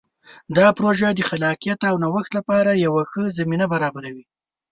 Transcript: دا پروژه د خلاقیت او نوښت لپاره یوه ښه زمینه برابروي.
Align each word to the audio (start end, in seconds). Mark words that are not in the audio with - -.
دا 0.57 0.67
پروژه 0.77 1.09
د 1.13 1.19
خلاقیت 1.29 1.79
او 1.89 1.95
نوښت 2.03 2.31
لپاره 2.37 2.81
یوه 2.85 3.03
ښه 3.11 3.23
زمینه 3.37 3.65
برابروي. 3.73 4.25